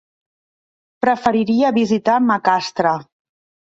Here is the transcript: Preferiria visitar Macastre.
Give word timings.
Preferiria 1.05 1.71
visitar 1.77 2.17
Macastre. 2.31 2.99